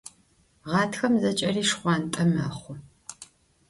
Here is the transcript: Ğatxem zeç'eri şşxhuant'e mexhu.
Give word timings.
Ğatxem 0.71 1.13
zeç'eri 1.21 1.63
şşxhuant'e 1.69 2.23
mexhu. 2.33 2.73